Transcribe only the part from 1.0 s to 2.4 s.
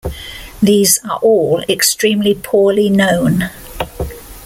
are all extremely